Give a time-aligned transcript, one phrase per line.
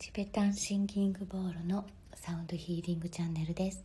[0.00, 3.84] チベタンシンギングボールのサウンドヒーリングチャンネルです。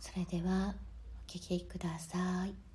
[0.00, 0.74] それでは
[1.28, 2.67] お聴きください。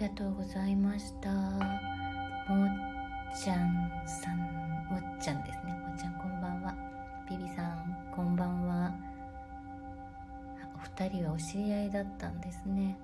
[0.00, 1.30] りがとうございました。
[1.30, 2.68] もっ
[3.38, 4.38] ちゃんさん
[4.90, 5.72] もっちゃんですね。
[5.72, 6.74] もっちゃんこんばんは。
[7.28, 8.94] ビビさんこんばんは。
[10.74, 12.96] お二人はお知り合いだったんですね。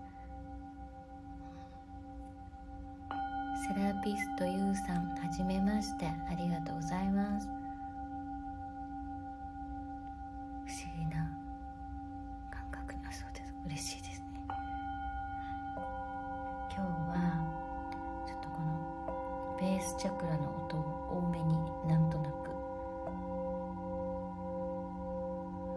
[3.68, 6.06] セラピストゆうさんはじめまして。
[6.06, 7.55] ありがとうございます。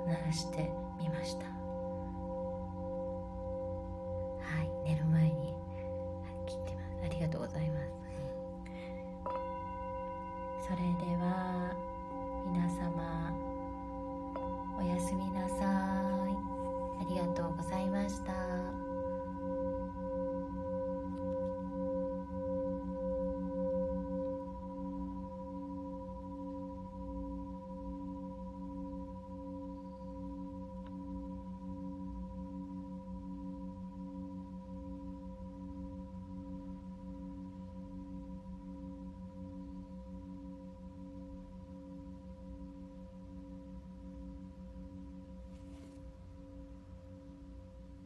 [0.10, 1.59] 鳴らしてみました。